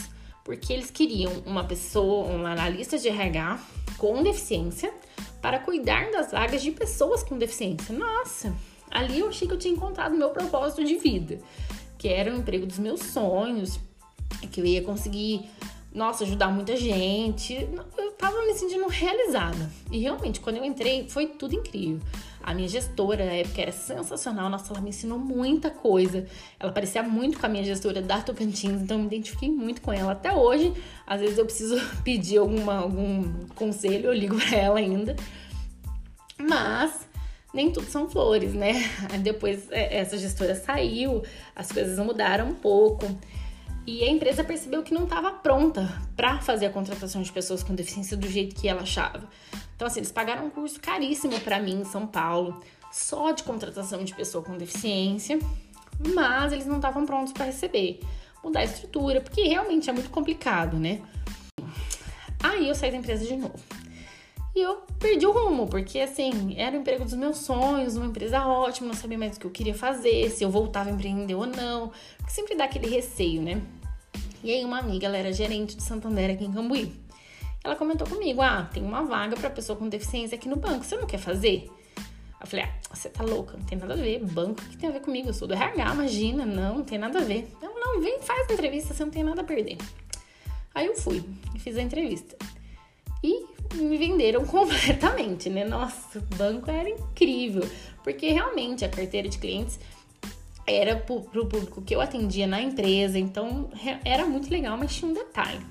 porque 0.45 0.73
eles 0.73 0.91
queriam 0.91 1.33
uma 1.47 1.65
pessoa, 1.65 2.27
uma 2.27 2.53
analista 2.53 2.99
de 2.99 3.09
RH 3.09 3.59
com 3.97 4.23
deficiência 4.23 4.93
para 5.41 5.59
cuidar 5.59 6.11
das 6.11 6.31
vagas 6.31 6.61
de 6.61 6.71
pessoas 6.71 7.23
com 7.23 7.39
deficiência. 7.39 7.97
Nossa, 7.97 8.55
ali 8.91 9.21
eu 9.21 9.29
achei 9.29 9.49
que 9.49 9.55
eu 9.55 9.59
tinha 9.59 9.73
encontrado 9.73 10.15
meu 10.15 10.31
propósito 10.31 10.85
de 10.85 10.97
vida, 10.97 11.41
que 11.97 12.09
era 12.09 12.31
o 12.31 12.37
emprego 12.37 12.67
dos 12.67 12.79
meus 12.79 13.01
sonhos, 13.01 13.81
que 14.51 14.61
eu 14.61 14.67
ia 14.67 14.83
conseguir 14.83 15.49
nossa, 15.93 16.23
ajudar 16.23 16.49
muita 16.49 16.77
gente. 16.77 17.69
Eu 17.99 18.13
tava 18.13 18.41
me 18.47 18.55
sentindo 18.55 18.87
realizada. 18.87 19.71
E 19.91 19.99
realmente, 19.99 20.39
quando 20.39 20.57
eu 20.57 20.65
entrei, 20.65 21.09
foi 21.09 21.27
tudo 21.27 21.55
incrível. 21.55 22.01
A 22.43 22.55
minha 22.55 22.69
gestora 22.69 23.25
na 23.27 23.33
época 23.33 23.61
era 23.61 23.73
sensacional. 23.73 24.49
Nossa, 24.49 24.73
ela 24.73 24.81
me 24.81 24.91
ensinou 24.91 25.19
muita 25.19 25.69
coisa. 25.69 26.27
Ela 26.59 26.73
parecia 26.73 27.03
muito 27.03 27.39
com 27.39 27.47
a 27.47 27.49
minha 27.49 27.65
gestora 27.65 28.01
da 28.01 28.21
Tocantins, 28.21 28.81
então 28.81 28.97
eu 28.97 29.01
me 29.01 29.07
identifiquei 29.09 29.51
muito 29.51 29.83
com 29.83 29.93
ela. 29.93 30.13
Até 30.13 30.33
hoje, 30.33 30.73
às 31.07 31.21
vezes 31.21 31.39
eu 31.39 31.45
preciso 31.45 31.81
pedir 32.05 32.39
alguma, 32.39 32.77
algum 32.77 33.47
conselho, 33.57 34.07
eu 34.07 34.13
ligo 34.13 34.37
pra 34.49 34.57
ela 34.57 34.79
ainda. 34.79 35.17
Mas 36.39 37.09
nem 37.53 37.71
tudo 37.73 37.87
são 37.87 38.09
flores, 38.09 38.55
né? 38.55 38.75
Depois 39.23 39.71
é, 39.71 39.99
essa 39.99 40.17
gestora 40.17 40.55
saiu, 40.55 41.23
as 41.55 41.71
coisas 41.73 41.99
mudaram 41.99 42.49
um 42.49 42.55
pouco. 42.55 43.07
E 43.87 44.05
a 44.05 44.09
empresa 44.09 44.45
percebeu 44.45 44.83
que 44.83 44.95
não 44.95 45.05
estava 45.05 45.33
pronta 45.33 45.89
para 46.15 46.39
fazer 46.41 46.67
a 46.67 46.71
contratação 46.71 47.23
de 47.23 47.33
pessoas 47.33 47.63
com 47.63 47.75
deficiência 47.75 48.17
do 48.17 48.29
jeito 48.29 48.55
que 48.55 48.69
ela 48.69 48.83
achava. 48.83 49.29
Então, 49.75 49.87
assim, 49.87 50.01
eles 50.01 50.13
pagaram 50.13 50.47
um 50.47 50.51
curso 50.51 50.79
caríssimo 50.81 51.41
para 51.41 51.59
mim 51.59 51.81
em 51.81 51.85
São 51.85 52.07
Paulo, 52.07 52.61
só 52.93 53.33
de 53.33 53.43
contratação 53.43 54.05
de 54.05 54.15
pessoa 54.15 54.45
com 54.45 54.57
deficiência, 54.57 55.39
mas 56.15 56.53
eles 56.53 56.67
não 56.67 56.77
estavam 56.77 57.07
prontos 57.07 57.33
para 57.33 57.47
receber. 57.47 58.01
Mudar 58.45 58.61
a 58.61 58.65
estrutura, 58.65 59.21
porque 59.21 59.43
realmente 59.43 59.89
é 59.89 59.93
muito 59.93 60.11
complicado, 60.11 60.79
né? 60.79 61.01
Aí 62.43 62.69
eu 62.69 62.75
saí 62.75 62.91
da 62.91 62.97
empresa 62.97 63.25
de 63.27 63.37
novo. 63.37 63.59
E 64.55 64.61
eu 64.61 64.83
perdi 64.99 65.27
o 65.27 65.31
rumo, 65.31 65.69
porque 65.69 66.01
assim, 66.01 66.55
era 66.57 66.77
o 66.77 66.81
emprego 66.81 67.05
dos 67.05 67.15
meus 67.15 67.39
sonhos, 67.39 67.97
uma 67.97 68.07
empresa 68.07 68.45
ótima, 68.45 68.89
não 68.89 68.95
sabia 68.95 69.17
mais 69.17 69.37
o 69.37 69.41
que 69.41 69.47
eu 69.47 69.51
queria 69.51 69.75
fazer, 69.75 70.29
se 70.31 70.43
eu 70.43 70.51
voltava 70.51 70.91
a 70.91 70.93
empreender 70.93 71.35
ou 71.35 71.47
não, 71.47 71.93
porque 72.17 72.33
sempre 72.33 72.57
dá 72.57 72.65
aquele 72.65 72.89
receio, 72.89 73.41
né? 73.41 73.63
E 74.43 74.51
aí 74.51 74.65
uma 74.65 74.79
amiga, 74.79 75.07
ela 75.07 75.17
era 75.17 75.33
gerente 75.33 75.77
de 75.77 75.83
Santander 75.83 76.31
aqui 76.31 76.45
em 76.45 76.53
Cambuí. 76.53 76.93
Ela 77.63 77.77
comentou 77.77 78.07
comigo: 78.09 78.43
"Ah, 78.43 78.69
tem 78.73 78.83
uma 78.83 79.03
vaga 79.05 79.37
para 79.37 79.51
pessoa 79.51 79.79
com 79.79 79.89
deficiência 79.89 80.35
aqui 80.35 80.49
no 80.49 80.57
banco, 80.57 80.85
você 80.85 80.97
não 80.97 81.07
quer 81.07 81.19
fazer?" 81.19 81.71
Eu 82.41 82.47
falei: 82.47 82.65
"Ah, 82.65 82.95
você 82.95 83.09
tá 83.09 83.23
louca, 83.23 83.57
não 83.57 83.65
tem 83.65 83.79
nada 83.79 83.93
a 83.93 83.97
ver, 83.97 84.19
banco, 84.25 84.63
o 84.63 84.69
que 84.69 84.77
tem 84.79 84.89
a 84.89 84.93
ver 84.93 85.01
comigo? 85.01 85.29
Eu 85.29 85.35
sou 85.35 85.47
do 85.47 85.55
RH, 85.55 85.93
imagina, 85.93 86.45
não, 86.45 86.79
não 86.79 86.85
tem 86.85 86.99
nada 86.99 87.19
a 87.19 87.23
ver." 87.23 87.49
Não, 87.63 87.79
não, 87.79 88.01
vem, 88.01 88.21
faz 88.23 88.49
a 88.51 88.53
entrevista, 88.55 88.95
você 88.95 89.05
não 89.05 89.13
tem 89.13 89.23
nada 89.23 89.43
a 89.43 89.45
perder. 89.45 89.77
Aí 90.75 90.87
eu 90.87 90.97
fui 90.97 91.23
e 91.55 91.59
fiz 91.59 91.77
a 91.77 91.83
entrevista. 91.83 92.37
Me 93.75 93.97
venderam 93.97 94.45
completamente, 94.47 95.49
né? 95.49 95.65
Nossa, 95.65 96.19
o 96.19 96.35
banco 96.37 96.71
era 96.71 96.89
incrível, 96.89 97.69
porque 98.03 98.31
realmente 98.31 98.85
a 98.85 98.89
carteira 98.89 99.29
de 99.29 99.39
clientes 99.39 99.79
era 100.67 100.97
para 100.97 101.15
o 101.15 101.47
público 101.47 101.83
que 101.83 101.95
eu 101.95 102.01
atendia 102.01 102.47
na 102.47 102.61
empresa, 102.61 103.19
então 103.19 103.71
era 104.05 104.27
muito 104.27 104.51
legal, 104.51 104.77
mas 104.77 104.95
tinha 104.95 105.11
um 105.11 105.15
detalhe. 105.15 105.65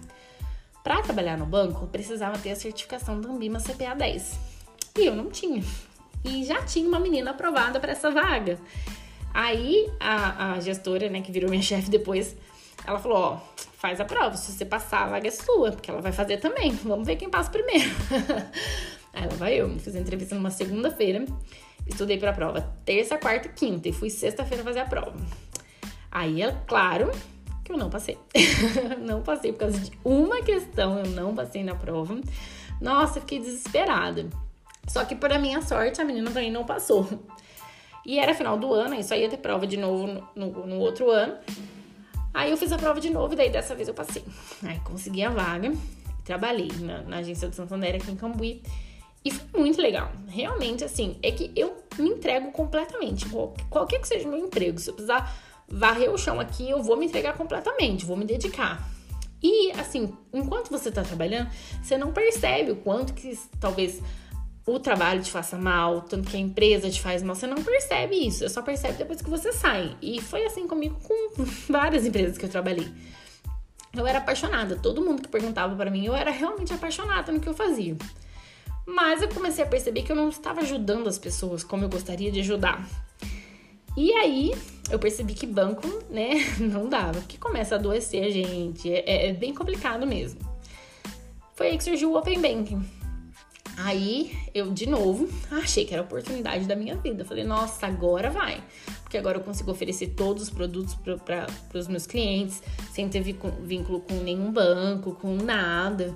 Para 0.83 1.01
trabalhar 1.01 1.37
no 1.37 1.45
banco, 1.45 1.87
precisava 1.87 2.37
ter 2.37 2.51
a 2.51 2.55
certificação 2.55 3.19
da 3.19 3.29
Ambima 3.29 3.59
CPA 3.59 3.93
10. 3.95 4.39
E 4.97 5.05
eu 5.05 5.15
não 5.15 5.29
tinha. 5.29 5.63
E 6.23 6.43
já 6.43 6.63
tinha 6.63 6.87
uma 6.87 6.99
menina 6.99 7.31
aprovada 7.31 7.79
para 7.79 7.91
essa 7.91 8.09
vaga. 8.11 8.59
Aí 9.33 9.89
a, 9.99 10.53
a 10.53 10.59
gestora, 10.59 11.09
né, 11.09 11.21
que 11.21 11.31
virou 11.31 11.49
minha 11.49 11.61
chefe 11.61 11.89
depois, 11.89 12.35
ela 12.85 12.99
falou: 12.99 13.17
Ó, 13.17 13.37
faz 13.77 13.99
a 13.99 14.05
prova, 14.05 14.35
se 14.35 14.51
você 14.51 14.65
passar, 14.65 15.03
a 15.03 15.07
vaga 15.07 15.27
é 15.27 15.31
sua, 15.31 15.71
porque 15.71 15.89
ela 15.89 16.01
vai 16.01 16.11
fazer 16.11 16.37
também. 16.37 16.71
Vamos 16.83 17.05
ver 17.05 17.15
quem 17.15 17.29
passa 17.29 17.49
primeiro. 17.49 17.89
Aí 19.13 19.23
ela 19.23 19.35
vai 19.35 19.53
eu, 19.55 19.69
fiz 19.79 19.95
a 19.95 19.99
entrevista 19.99 20.35
numa 20.35 20.51
segunda-feira, 20.51 21.25
estudei 21.87 22.17
pra 22.17 22.31
prova 22.31 22.61
terça, 22.85 23.17
quarta 23.17 23.47
e 23.47 23.51
quinta, 23.51 23.89
e 23.89 23.93
fui 23.93 24.09
sexta-feira 24.09 24.63
fazer 24.63 24.79
a 24.79 24.85
prova. 24.85 25.15
Aí 26.11 26.41
é 26.41 26.51
claro 26.67 27.11
que 27.63 27.71
eu 27.71 27.77
não 27.77 27.89
passei. 27.89 28.17
não 28.99 29.21
passei 29.21 29.51
por 29.51 29.59
causa 29.59 29.79
de 29.79 29.91
uma 30.03 30.41
questão, 30.41 30.99
eu 30.99 31.07
não 31.07 31.35
passei 31.35 31.63
na 31.63 31.75
prova. 31.75 32.19
Nossa, 32.81 33.19
fiquei 33.19 33.39
desesperada. 33.39 34.27
Só 34.87 35.05
que, 35.05 35.15
para 35.15 35.37
minha 35.37 35.61
sorte, 35.61 36.01
a 36.01 36.05
menina 36.05 36.31
também 36.31 36.51
não 36.51 36.65
passou. 36.65 37.07
E 38.09 38.17
era 38.17 38.33
final 38.33 38.57
do 38.57 38.73
ano, 38.73 38.95
aí 38.95 39.03
só 39.03 39.15
ia 39.15 39.29
ter 39.29 39.37
prova 39.37 39.67
de 39.67 39.77
novo 39.77 40.07
no, 40.07 40.27
no, 40.35 40.65
no 40.65 40.79
outro 40.79 41.11
ano. 41.11 41.37
Aí 42.33 42.49
eu 42.49 42.57
fiz 42.57 42.71
a 42.71 42.77
prova 42.79 42.99
de 42.99 43.11
novo 43.11 43.33
e 43.33 43.37
daí 43.37 43.51
dessa 43.51 43.75
vez 43.75 43.87
eu 43.87 43.93
passei. 43.93 44.25
Aí 44.63 44.79
consegui 44.79 45.21
a 45.21 45.29
vaga, 45.29 45.71
trabalhei 46.25 46.71
na, 46.79 47.03
na 47.03 47.17
agência 47.17 47.47
do 47.47 47.55
Santander 47.55 47.93
aqui 47.93 48.09
em 48.09 48.15
Cambuí. 48.15 48.63
E 49.23 49.29
foi 49.29 49.61
muito 49.61 49.79
legal. 49.79 50.11
Realmente, 50.27 50.83
assim, 50.83 51.19
é 51.21 51.31
que 51.31 51.51
eu 51.55 51.83
me 51.99 52.09
entrego 52.09 52.51
completamente. 52.51 53.27
Qualquer 53.69 54.01
que 54.01 54.07
seja 54.07 54.27
o 54.27 54.31
meu 54.31 54.39
emprego, 54.39 54.79
se 54.79 54.89
eu 54.89 54.95
precisar 54.95 55.31
varrer 55.67 56.11
o 56.11 56.17
chão 56.17 56.39
aqui, 56.39 56.67
eu 56.67 56.81
vou 56.81 56.97
me 56.97 57.05
entregar 57.05 57.37
completamente, 57.37 58.07
vou 58.07 58.17
me 58.17 58.25
dedicar. 58.25 58.89
E 59.39 59.71
assim, 59.73 60.11
enquanto 60.33 60.71
você 60.71 60.91
tá 60.91 61.03
trabalhando, 61.03 61.51
você 61.79 61.95
não 61.95 62.11
percebe 62.11 62.71
o 62.71 62.75
quanto 62.77 63.13
que 63.13 63.37
talvez 63.59 64.01
o 64.73 64.79
trabalho 64.79 65.21
te 65.21 65.31
faça 65.31 65.57
mal, 65.57 66.01
tanto 66.01 66.29
que 66.29 66.37
a 66.37 66.39
empresa 66.39 66.89
te 66.89 67.01
faz 67.01 67.23
mal, 67.23 67.35
você 67.35 67.47
não 67.47 67.63
percebe 67.63 68.15
isso, 68.15 68.39
você 68.39 68.49
só 68.49 68.61
percebe 68.61 68.97
depois 68.97 69.21
que 69.21 69.29
você 69.29 69.51
sai. 69.51 69.95
E 70.01 70.21
foi 70.21 70.45
assim 70.45 70.67
comigo 70.67 70.97
com 71.03 71.43
várias 71.71 72.05
empresas 72.05 72.37
que 72.37 72.45
eu 72.45 72.49
trabalhei. 72.49 72.87
Eu 73.95 74.05
era 74.05 74.19
apaixonada, 74.19 74.75
todo 74.75 75.03
mundo 75.03 75.21
que 75.21 75.27
perguntava 75.27 75.75
para 75.75 75.89
mim, 75.89 76.05
eu 76.05 76.15
era 76.15 76.31
realmente 76.31 76.73
apaixonada 76.73 77.31
no 77.31 77.39
que 77.39 77.47
eu 77.47 77.53
fazia. 77.53 77.97
Mas 78.85 79.21
eu 79.21 79.29
comecei 79.29 79.63
a 79.63 79.67
perceber 79.67 80.03
que 80.03 80.11
eu 80.11 80.15
não 80.15 80.29
estava 80.29 80.61
ajudando 80.61 81.07
as 81.07 81.17
pessoas 81.17 81.63
como 81.63 81.83
eu 81.83 81.89
gostaria 81.89 82.31
de 82.31 82.39
ajudar. 82.39 82.87
E 83.97 84.11
aí 84.13 84.53
eu 84.91 84.99
percebi 84.99 85.33
que 85.33 85.45
banco, 85.45 85.87
né, 86.09 86.31
não 86.59 86.87
dava, 86.87 87.19
porque 87.19 87.37
começa 87.37 87.75
a 87.75 87.77
adoecer 87.77 88.23
a 88.23 88.29
gente, 88.29 88.91
é, 88.91 89.29
é 89.29 89.33
bem 89.33 89.53
complicado 89.53 90.05
mesmo. 90.05 90.39
Foi 91.55 91.67
aí 91.67 91.77
que 91.77 91.83
surgiu 91.83 92.11
o 92.11 92.17
Open 92.17 92.39
Banking. 92.39 92.98
Aí 93.81 94.37
eu, 94.53 94.71
de 94.71 94.85
novo, 94.85 95.29
achei 95.51 95.85
que 95.85 95.93
era 95.93 96.03
a 96.03 96.05
oportunidade 96.05 96.65
da 96.65 96.75
minha 96.75 96.97
vida. 96.97 97.23
Falei, 97.23 97.45
nossa, 97.45 97.87
agora 97.87 98.29
vai. 98.29 98.61
Porque 99.03 99.17
agora 99.17 99.37
eu 99.37 99.41
consigo 99.41 99.71
oferecer 99.71 100.07
todos 100.07 100.43
os 100.43 100.49
produtos 100.49 100.95
para 100.95 101.47
os 101.73 101.87
meus 101.87 102.05
clientes, 102.05 102.61
sem 102.91 103.07
ter 103.07 103.21
vínculo 103.21 104.01
com 104.01 104.15
nenhum 104.15 104.51
banco, 104.51 105.13
com 105.15 105.33
nada. 105.35 106.13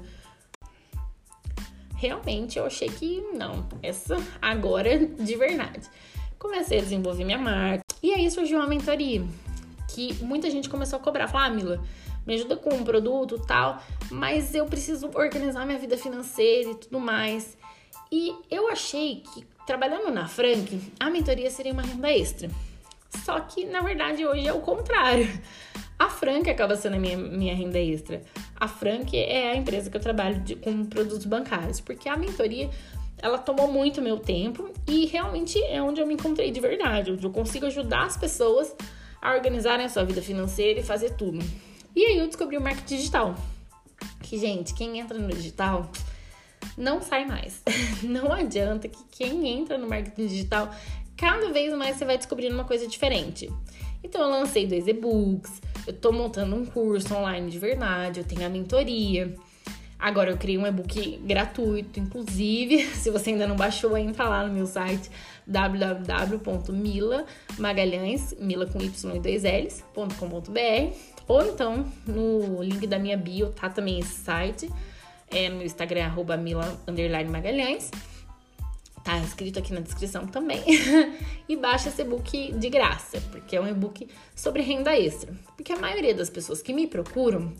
Realmente 1.96 2.60
eu 2.60 2.65
achei 2.65 2.89
que 2.89 3.22
não, 3.34 3.65
essa 3.82 4.17
agora 4.41 4.89
é 4.89 4.98
de 4.98 5.36
verdade. 5.38 5.89
Comecei 6.38 6.79
a 6.79 6.82
desenvolver 6.82 7.24
minha 7.24 7.38
marca. 7.38 7.86
E 8.03 8.13
aí 8.13 8.29
surgiu 8.29 8.58
uma 8.58 8.67
mentoria 8.67 9.24
que 9.88 10.13
muita 10.15 10.51
gente 10.51 10.67
começou 10.67 11.00
a 11.00 11.01
cobrar. 11.01 11.29
Falar, 11.29 11.46
ah, 11.46 11.50
Mila, 11.50 11.82
me 12.25 12.36
ajuda 12.36 12.56
com 12.56 12.74
um 12.74 12.84
produto 12.84 13.39
tal, 13.39 13.82
mas 14.12 14.56
eu 14.56 14.65
preciso 14.65 15.10
organizar 15.13 15.65
minha 15.65 15.80
vida 15.80 15.98
financeira 15.98 16.72
e 16.72 16.75
tudo 16.75 17.00
mais. 17.00 17.58
E 18.12 18.36
eu 18.50 18.70
achei 18.70 19.24
que 19.34 19.46
trabalhando 19.65 20.12
na 20.12 20.27
Frank, 20.27 20.80
a 21.00 21.10
mentoria 21.10 21.50
seria 21.50 21.74
uma 21.74 21.82
renda 21.82 22.12
extra. 22.12 22.50
Só 23.24 23.39
que 23.39 23.65
na 23.65 23.82
verdade 23.82 24.25
hoje 24.25 24.48
é 24.48 24.53
o 24.53 24.62
contrário. 24.62 25.27
A 25.98 26.10
Frank 26.10 26.50
acaba 26.50 26.75
sendo 26.75 26.96
a 26.96 27.00
minha, 27.00 27.18
minha 27.18 27.56
renda 27.56 27.80
extra. 27.80 28.22
A 28.60 28.68
Frank 28.68 29.15
é 29.18 29.51
a 29.51 29.56
empresa 29.56 29.89
que 29.89 29.96
eu 29.96 30.01
trabalho 30.01 30.39
de, 30.42 30.56
com 30.56 30.86
produtos 30.86 31.25
bancários, 31.25 31.80
porque 31.80 32.10
a 32.10 32.18
mentoria 32.18 32.70
ela 33.20 33.38
tomou 33.38 33.72
muito 33.72 34.01
meu 34.01 34.18
tempo 34.18 34.70
e 34.86 35.06
realmente 35.06 35.58
é 35.63 35.82
onde 35.82 36.01
eu 36.01 36.08
me 36.08 36.15
encontrei 36.15 36.51
de 36.51 36.60
verdade, 36.60 37.12
onde 37.12 37.24
eu 37.25 37.32
consigo 37.32 37.65
ajudar 37.68 38.03
as 38.03 38.18
pessoas 38.18 38.75
a 39.22 39.34
organizarem 39.34 39.86
a 39.86 39.89
sua 39.89 40.03
vida 40.03 40.22
financeira 40.22 40.82
e 40.82 40.84
fazer 40.84 41.12
tudo. 41.12 41.39
E 41.95 42.05
aí 42.05 42.17
eu 42.17 42.27
descobri 42.27 42.57
o 42.57 42.62
marketing 42.62 42.97
digital. 42.97 43.35
Que, 44.21 44.38
gente, 44.38 44.73
quem 44.73 45.00
entra 45.00 45.17
no 45.17 45.33
digital 45.33 45.89
não 46.77 47.01
sai 47.01 47.25
mais. 47.25 47.62
Não 48.03 48.31
adianta 48.31 48.88
que 48.88 49.03
quem 49.12 49.47
entra 49.47 49.77
no 49.77 49.85
marketing 49.88 50.27
digital, 50.27 50.73
cada 51.15 51.51
vez 51.51 51.71
mais 51.73 51.97
você 51.97 52.05
vai 52.05 52.17
descobrindo 52.17 52.55
uma 52.55 52.65
coisa 52.65 52.88
diferente. 52.88 53.47
Então 54.03 54.21
eu 54.21 54.29
lancei 54.29 54.65
dois 54.65 54.88
e-books, 54.88 55.62
eu 55.85 55.93
tô 55.93 56.12
montando 56.12 56.55
um 56.55 56.65
curso 56.65 57.13
online 57.13 57.51
de 57.51 57.59
verdade, 57.59 58.21
eu 58.21 58.25
tenho 58.25 58.43
a 58.45 58.50
mentoria. 58.50 59.35
Agora 60.00 60.31
eu 60.31 60.38
criei 60.38 60.57
um 60.57 60.65
e-book 60.67 61.19
gratuito, 61.23 62.00
inclusive, 62.00 62.85
se 62.95 63.09
você 63.09 63.29
ainda 63.29 63.47
não 63.47 63.55
baixou, 63.55 63.97
entra 63.97 64.27
lá 64.27 64.45
no 64.45 64.53
meu 64.53 64.65
site 64.65 65.09
www.milamagalhães, 65.47 68.35
mila 68.38 68.65
com 68.65 68.81
y 68.81 69.15
e 69.15 69.19
dois 69.19 69.43
l's.com.br 69.43 71.12
ou 71.27 71.46
então 71.46 71.86
no 72.06 72.62
link 72.62 72.86
da 72.88 73.00
minha 73.00 73.18
bio 73.18 73.50
tá 73.51 73.70
também 73.70 74.00
esse 74.00 74.15
site, 74.15 74.70
é 75.30 75.50
no 75.50 75.63
Instagram 75.63 76.06
arroba 76.06 76.38
mila 76.38 76.77
magalhães. 77.30 77.89
Tá 79.03 79.18
escrito 79.18 79.60
aqui 79.60 79.74
na 79.74 79.82
descrição 79.82 80.25
também. 80.25 80.63
e 81.48 81.58
baixa 81.58 81.89
esse 81.89 82.01
e-book 82.01 82.53
de 82.53 82.70
graça, 82.70 83.20
porque 83.32 83.56
é 83.56 83.62
um 83.62 83.68
e-book 83.68 84.08
sobre 84.34 84.62
renda 84.62 84.98
extra. 84.98 85.34
Porque 85.58 85.74
a 85.74 85.77
maioria 85.77 86.15
das 86.15 86.30
pessoas 86.30 86.62
que 86.62 86.72
me 86.72 86.88
procuram, 86.88 87.51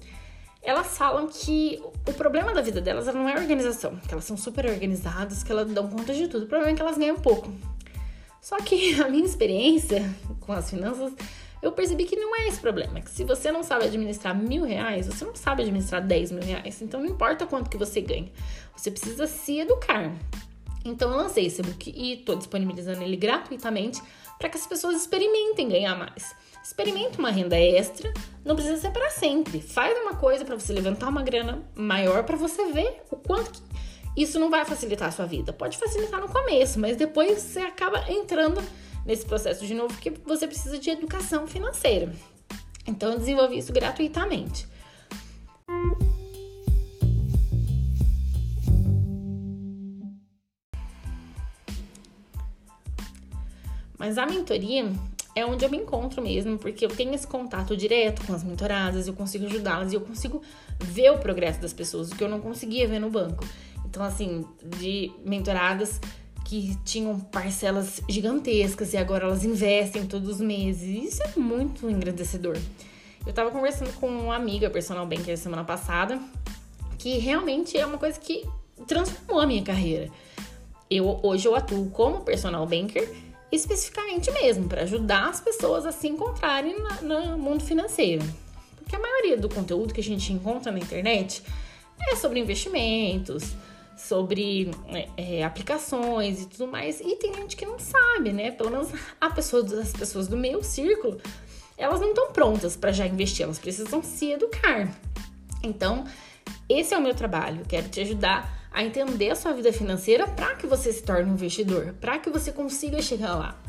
elas 0.62 0.98
falam 0.98 1.28
que 1.28 1.82
o 2.08 2.14
problema 2.14 2.54
da 2.54 2.62
vida 2.62 2.80
delas 2.80 3.08
não 3.08 3.28
é 3.28 3.36
organização, 3.38 3.98
que 3.98 4.14
elas 4.14 4.24
são 4.24 4.38
super 4.38 4.66
organizadas, 4.68 5.44
que 5.44 5.52
elas 5.52 5.70
dão 5.70 5.90
conta 5.90 6.14
de 6.14 6.30
tudo. 6.30 6.46
O 6.46 6.48
problema 6.48 6.72
é 6.72 6.76
que 6.76 6.82
elas 6.82 6.98
ganham 6.98 7.18
pouco. 7.18 7.52
Só 8.42 8.58
que 8.58 9.00
a 9.04 9.10
minha 9.10 9.26
experiência 9.26 10.10
com 10.40 10.54
as 10.54 10.70
finanças, 10.70 11.12
eu 11.64 11.72
percebi 11.72 12.04
que 12.04 12.18
não 12.18 12.36
é 12.36 12.48
esse 12.50 12.60
problema. 12.60 13.00
Que 13.00 13.10
se 13.10 13.24
você 13.24 13.50
não 13.50 13.64
sabe 13.64 13.86
administrar 13.86 14.38
mil 14.38 14.66
reais, 14.66 15.08
você 15.08 15.24
não 15.24 15.34
sabe 15.34 15.64
administrar 15.64 16.06
10 16.06 16.32
mil 16.34 16.44
reais. 16.44 16.82
Então 16.82 17.00
não 17.00 17.08
importa 17.08 17.48
quanto 17.48 17.70
que 17.70 17.78
você 17.78 18.02
ganha. 18.02 18.30
Você 18.76 18.92
precisa 18.92 19.26
se 19.26 19.62
educar. 19.62 20.12
Então 20.84 21.10
eu 21.10 21.18
lancei 21.18 21.46
esse 21.46 21.62
e-book 21.62 21.94
e 21.96 22.16
estou 22.16 22.36
disponibilizando 22.36 23.02
ele 23.02 23.16
gratuitamente 23.16 24.02
para 24.38 24.50
que 24.50 24.58
as 24.58 24.68
pessoas 24.68 24.98
experimentem 24.98 25.70
ganhar 25.70 25.96
mais. 25.96 26.36
Experimenta 26.62 27.18
uma 27.18 27.32
renda 27.32 27.58
extra, 27.58 28.14
não 28.44 28.56
precisa 28.56 28.78
ser 28.78 28.92
para 28.92 29.10
sempre. 29.10 29.62
Faz 29.62 29.98
uma 29.98 30.16
coisa 30.16 30.44
para 30.44 30.56
você 30.60 30.74
levantar 30.74 31.08
uma 31.08 31.24
grana 31.24 31.64
maior 31.74 32.24
para 32.26 32.36
você 32.36 32.66
ver 32.74 33.04
o 33.10 33.16
quanto 33.16 33.52
que 33.52 33.62
isso 34.18 34.38
não 34.38 34.50
vai 34.50 34.66
facilitar 34.66 35.08
a 35.08 35.12
sua 35.12 35.26
vida. 35.26 35.54
Pode 35.54 35.78
facilitar 35.78 36.20
no 36.20 36.28
começo, 36.28 36.78
mas 36.78 36.98
depois 36.98 37.42
você 37.42 37.62
acaba 37.62 38.04
entrando 38.12 38.62
nesse 39.06 39.26
processo 39.26 39.66
de 39.66 39.74
novo 39.74 39.94
porque 39.94 40.12
você 40.26 40.48
precisa 40.48 40.78
de 40.78 40.90
educação 40.90 41.48
financeira. 41.48 42.14
Então 42.86 43.14
eu 43.14 43.20
desenvolvi 43.20 43.58
isso 43.58 43.72
gratuitamente. 43.72 44.68
Mas 53.98 54.18
a 54.18 54.26
mentoria 54.26 54.92
é 55.36 55.46
onde 55.46 55.64
eu 55.64 55.70
me 55.70 55.78
encontro 55.78 56.22
mesmo, 56.22 56.58
porque 56.58 56.86
eu 56.86 56.90
tenho 56.90 57.14
esse 57.14 57.26
contato 57.26 57.76
direto 57.76 58.26
com 58.26 58.34
as 58.34 58.44
mentoradas, 58.44 59.08
eu 59.08 59.14
consigo 59.14 59.46
ajudá-las 59.46 59.94
e 59.94 59.96
eu 59.96 60.02
consigo 60.02 60.42
ver 60.80 61.12
o 61.12 61.18
progresso 61.20 61.62
das 61.62 61.72
pessoas, 61.72 62.12
o 62.12 62.16
que 62.16 62.24
eu 62.24 62.30
não 62.30 62.42
conseguia 62.42 62.86
ver 62.86 63.00
no 63.00 63.10
banco. 63.10 63.46
Então, 63.86 64.04
assim, 64.04 64.46
de 64.78 65.12
mentoradas 65.24 66.02
que 66.46 66.78
tinham 66.84 67.20
parcelas 67.20 68.02
gigantescas 68.10 68.94
e 68.94 68.98
agora 68.98 69.26
elas 69.26 69.44
investem 69.44 70.06
todos 70.06 70.30
os 70.30 70.42
meses. 70.42 71.14
Isso 71.14 71.24
é 71.24 71.40
muito 71.40 71.90
engrandecedor. 71.90 72.58
Eu 73.26 73.34
tava 73.34 73.52
conversando 73.52 73.94
com 73.94 74.08
uma 74.08 74.36
amiga 74.36 74.70
personal 74.70 75.06
banker 75.06 75.38
semana 75.38 75.64
passada, 75.64 76.20
que 76.98 77.18
realmente 77.18 77.78
é 77.78 77.86
uma 77.86 77.98
coisa 77.98 78.20
que 78.20 78.46
transformou 78.88 79.42
a 79.42 79.48
minha 79.48 79.64
carreira. 79.64 80.10
Eu 80.90 81.20
hoje 81.24 81.48
eu 81.48 81.56
atuo 81.56 81.90
como 81.90 82.22
personal 82.22 82.66
banker 82.68 83.10
especificamente 83.56 84.32
mesmo, 84.32 84.68
para 84.68 84.82
ajudar 84.82 85.30
as 85.30 85.40
pessoas 85.40 85.86
a 85.86 85.92
se 85.92 86.08
encontrarem 86.08 86.76
no 87.02 87.38
mundo 87.38 87.64
financeiro. 87.64 88.24
Porque 88.78 88.96
a 88.96 89.00
maioria 89.00 89.38
do 89.38 89.48
conteúdo 89.48 89.94
que 89.94 90.02
a 90.02 90.04
gente 90.04 90.34
encontra 90.34 90.72
na 90.72 90.80
internet 90.80 91.44
é 92.00 92.16
sobre 92.16 92.40
investimentos, 92.40 93.54
sobre 93.98 94.72
é, 94.88 95.10
é, 95.18 95.44
aplicações 95.44 96.42
e 96.42 96.48
tudo 96.48 96.68
mais. 96.68 97.00
E 97.00 97.16
tem 97.16 97.34
gente 97.34 97.56
que 97.56 97.66
não 97.66 97.78
sabe, 97.80 98.32
né? 98.32 98.52
Pelo 98.52 98.72
menos 98.72 98.90
a 99.20 99.30
pessoa, 99.30 99.64
as 99.80 99.94
pessoas 99.94 100.28
do 100.28 100.38
meu 100.38 100.64
círculo, 100.64 101.20
elas 101.78 102.00
não 102.00 102.10
estão 102.10 102.32
prontas 102.32 102.76
para 102.76 102.92
já 102.92 103.06
investir, 103.06 103.44
elas 103.44 103.60
precisam 103.60 104.02
se 104.02 104.32
educar. 104.32 104.90
Então, 105.64 106.04
esse 106.68 106.94
é 106.94 106.98
o 106.98 107.02
meu 107.02 107.14
trabalho. 107.14 107.64
Quero 107.68 107.90
te 107.90 108.02
ajudar 108.02 108.68
a 108.72 108.84
entender 108.84 109.30
a 109.30 109.36
sua 109.36 109.54
vida 109.54 109.72
financeira 109.72 110.28
para 110.28 110.56
que 110.56 110.66
você 110.66 110.92
se 110.92 111.04
torne 111.04 111.30
um 111.30 111.34
investidor, 111.34 111.94
para 112.02 112.18
que 112.18 112.30
você 112.30 112.52
consiga 112.52 113.02
chegar 113.02 113.36
lá. 113.36 113.62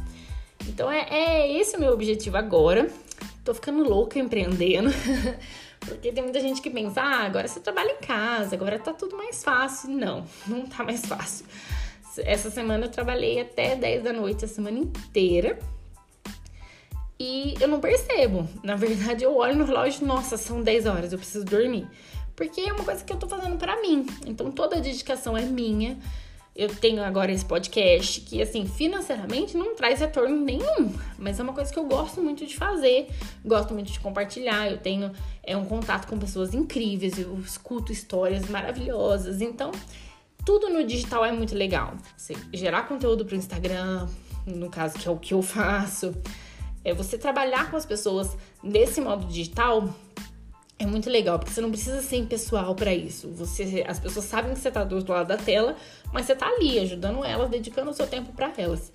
Então 0.66 0.90
é, 0.90 1.07
é 1.11 1.61
esse 1.61 1.76
o 1.76 1.81
meu 1.81 1.93
objetivo 1.93 2.37
agora. 2.37 2.90
Tô 3.45 3.52
ficando 3.52 3.83
louca 3.87 4.19
empreendendo. 4.19 4.90
Porque 5.87 6.12
tem 6.12 6.23
muita 6.23 6.41
gente 6.41 6.61
que 6.61 6.71
pensa, 6.71 7.00
ah, 7.00 7.25
agora 7.25 7.47
você 7.47 7.61
trabalha 7.61 7.93
em 7.93 8.05
casa, 8.05 8.55
agora 8.55 8.79
tá 8.79 8.93
tudo 8.93 9.17
mais 9.17 9.43
fácil. 9.43 9.91
Não, 9.91 10.25
não 10.47 10.67
tá 10.67 10.83
mais 10.83 11.05
fácil. 11.05 11.47
Essa 12.19 12.50
semana 12.50 12.87
eu 12.87 12.91
trabalhei 12.91 13.41
até 13.41 13.75
10 13.75 14.03
da 14.05 14.12
noite 14.12 14.45
a 14.45 14.49
semana 14.49 14.79
inteira. 14.79 15.59
E 17.19 17.55
eu 17.61 17.69
não 17.69 17.81
percebo. 17.81 18.49
Na 18.62 18.76
verdade, 18.76 19.25
eu 19.25 19.37
olho 19.37 19.57
no 19.57 19.64
relógio, 19.64 20.07
nossa, 20.07 20.37
são 20.37 20.62
10 20.62 20.87
horas, 20.87 21.12
eu 21.12 21.19
preciso 21.19 21.45
dormir. 21.45 21.87
Porque 22.37 22.61
é 22.61 22.73
uma 22.73 22.85
coisa 22.85 23.05
que 23.05 23.12
eu 23.12 23.17
tô 23.17 23.29
fazendo 23.29 23.57
para 23.57 23.81
mim. 23.81 24.07
Então 24.26 24.50
toda 24.50 24.76
a 24.76 24.81
dedicação 24.81 25.37
é 25.37 25.43
minha. 25.43 25.97
Eu 26.55 26.69
tenho 26.69 27.03
agora 27.03 27.33
esse 27.33 27.45
podcast 27.45 28.21
que, 28.21 28.41
assim, 28.41 28.65
financeiramente 28.65 29.57
não 29.57 29.75
traz 29.75 29.99
retorno 29.99 30.37
nenhum, 30.37 30.95
mas 31.19 31.41
é 31.41 31.43
uma 31.43 31.53
coisa 31.53 31.73
que 31.73 31.79
eu 31.79 31.85
gosto 31.85 32.23
muito 32.23 32.47
de 32.47 32.57
fazer, 32.57 33.09
gosto 33.45 33.75
muito 33.75 33.91
de 33.91 33.99
compartilhar. 33.99 34.71
Eu 34.71 34.79
tenho 34.79 35.11
é, 35.43 35.57
um 35.57 35.65
contato 35.65 36.07
com 36.07 36.17
pessoas 36.17 36.55
incríveis, 36.55 37.19
eu 37.19 37.37
escuto 37.41 37.91
histórias 37.91 38.49
maravilhosas. 38.49 39.41
Então, 39.41 39.73
tudo 40.45 40.69
no 40.69 40.85
digital 40.85 41.25
é 41.25 41.33
muito 41.33 41.57
legal. 41.57 41.95
Você 42.17 42.37
gerar 42.53 42.83
conteúdo 42.83 43.25
para 43.25 43.35
o 43.35 43.39
Instagram, 43.39 44.07
no 44.47 44.71
caso 44.71 44.97
que 44.97 45.09
é 45.09 45.11
o 45.11 45.19
que 45.19 45.35
eu 45.35 45.43
faço, 45.43 46.15
é 46.85 46.95
você 46.95 47.19
trabalhar 47.19 47.69
com 47.69 47.77
as 47.77 47.85
pessoas 47.85 48.37
nesse 48.63 49.01
modo 49.01 49.27
digital 49.27 49.93
é 50.78 50.87
muito 50.87 51.09
legal, 51.09 51.38
porque 51.38 51.52
você 51.52 51.61
não 51.61 51.71
precisa 51.71 52.02
ser 52.02 52.16
impessoal 52.16 52.75
para 52.75 52.93
isso. 52.93 53.28
Você, 53.33 53.85
as 53.87 53.99
pessoas 53.99 54.25
sabem 54.25 54.52
que 54.52 54.59
você 54.59 54.71
tá 54.71 54.83
do 54.83 54.97
outro 54.97 55.12
lado 55.12 55.28
da 55.28 55.37
tela, 55.37 55.76
mas 56.12 56.26
você 56.26 56.35
tá 56.35 56.47
ali 56.47 56.78
ajudando 56.81 57.25
elas, 57.25 57.49
dedicando 57.49 57.90
o 57.90 57.95
seu 57.95 58.07
tempo 58.07 58.33
para 58.33 58.52
elas. 58.57 58.93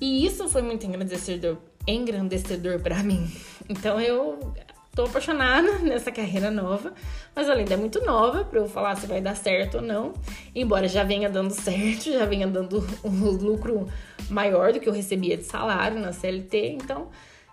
E 0.00 0.24
isso 0.24 0.48
foi 0.48 0.62
muito 0.62 0.86
engrandecedor, 0.86 1.58
engrandecedor 1.86 2.80
para 2.80 3.02
mim. 3.04 3.30
Então 3.68 4.00
eu 4.00 4.54
tô 4.94 5.04
apaixonada 5.04 5.78
nessa 5.80 6.10
carreira 6.10 6.50
nova, 6.50 6.92
mas 7.36 7.48
além 7.48 7.64
de 7.64 7.72
é 7.72 7.76
muito 7.76 8.04
nova 8.04 8.44
para 8.44 8.58
eu 8.58 8.68
falar 8.68 8.96
se 8.96 9.06
vai 9.06 9.20
dar 9.20 9.36
certo 9.36 9.76
ou 9.76 9.82
não, 9.82 10.14
embora 10.54 10.88
já 10.88 11.04
venha 11.04 11.28
dando 11.28 11.52
certo, 11.52 12.10
já 12.10 12.24
venha 12.24 12.46
dando 12.46 12.84
um 13.04 13.30
lucro 13.30 13.86
maior 14.30 14.72
do 14.72 14.80
que 14.80 14.88
eu 14.88 14.92
recebia 14.92 15.36
de 15.36 15.44
salário 15.44 16.00
na 16.00 16.12
CLT, 16.12 16.78
então 16.82 17.08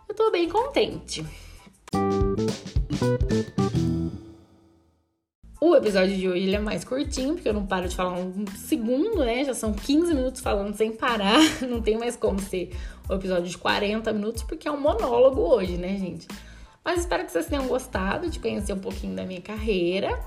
eu 0.07 0.15
tô 0.15 0.31
bem 0.31 0.49
contente. 0.49 1.25
O 5.61 5.75
episódio 5.75 6.15
de 6.15 6.29
hoje 6.29 6.53
é 6.53 6.59
mais 6.59 6.83
curtinho, 6.83 7.33
porque 7.33 7.49
eu 7.49 7.53
não 7.53 7.65
paro 7.65 7.87
de 7.87 7.95
falar 7.95 8.19
um 8.19 8.45
segundo, 8.55 9.25
né? 9.25 9.43
Já 9.43 9.53
são 9.53 9.73
15 9.73 10.13
minutos 10.13 10.41
falando 10.41 10.75
sem 10.75 10.91
parar. 10.91 11.39
Não 11.67 11.81
tem 11.81 11.97
mais 11.97 12.15
como 12.15 12.39
ser 12.39 12.69
o 13.09 13.13
episódio 13.13 13.49
de 13.49 13.57
40 13.57 14.13
minutos, 14.13 14.43
porque 14.43 14.67
é 14.67 14.71
um 14.71 14.79
monólogo 14.79 15.41
hoje, 15.41 15.75
né, 15.75 15.97
gente? 15.97 16.27
Mas 16.83 16.99
espero 16.99 17.25
que 17.25 17.31
vocês 17.31 17.47
tenham 17.47 17.67
gostado 17.67 18.29
de 18.29 18.39
conhecer 18.39 18.73
um 18.73 18.79
pouquinho 18.79 19.15
da 19.15 19.25
minha 19.25 19.41
carreira. 19.41 20.19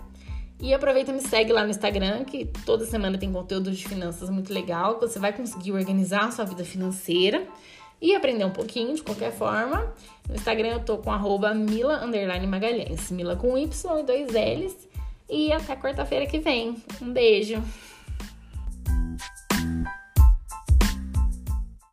E 0.60 0.74
aproveita 0.74 1.12
e 1.12 1.14
me 1.14 1.20
segue 1.20 1.52
lá 1.52 1.62
no 1.62 1.70
Instagram, 1.70 2.24
que 2.24 2.44
toda 2.66 2.84
semana 2.84 3.16
tem 3.16 3.32
conteúdo 3.32 3.70
de 3.70 3.86
finanças 3.86 4.28
muito 4.28 4.52
legal, 4.52 4.96
que 4.96 5.06
você 5.06 5.20
vai 5.20 5.32
conseguir 5.32 5.70
organizar 5.70 6.24
a 6.24 6.30
sua 6.32 6.44
vida 6.44 6.64
financeira 6.64 7.46
e 8.00 8.14
aprender 8.14 8.44
um 8.44 8.50
pouquinho 8.50 8.94
de 8.94 9.02
qualquer 9.02 9.32
forma. 9.32 9.92
No 10.28 10.34
Instagram 10.34 10.68
eu 10.68 10.80
tô 10.84 10.98
com 10.98 11.10
arroba 11.10 11.54
Mila 11.54 12.06
Magalhães, 12.46 13.10
Mila 13.10 13.36
com 13.36 13.56
Y 13.56 14.00
e 14.00 14.02
dois 14.02 14.28
L's. 14.32 14.88
E 15.28 15.52
até 15.52 15.76
quarta-feira 15.76 16.26
que 16.26 16.38
vem. 16.38 16.76
Um 17.02 17.12
beijo! 17.12 17.62